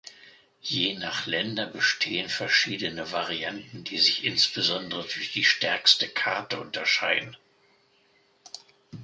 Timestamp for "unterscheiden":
6.59-7.37